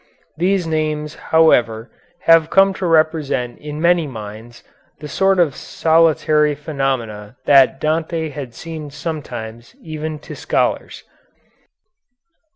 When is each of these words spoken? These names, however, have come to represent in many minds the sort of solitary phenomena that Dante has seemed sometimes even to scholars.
These 0.35 0.65
names, 0.65 1.13
however, 1.29 1.91
have 2.21 2.49
come 2.49 2.73
to 2.73 2.87
represent 2.87 3.59
in 3.59 3.79
many 3.79 4.07
minds 4.07 4.63
the 4.99 5.07
sort 5.07 5.37
of 5.37 5.55
solitary 5.55 6.55
phenomena 6.55 7.35
that 7.45 7.79
Dante 7.79 8.29
has 8.29 8.55
seemed 8.55 8.93
sometimes 8.93 9.75
even 9.79 10.17
to 10.17 10.33
scholars. 10.35 11.03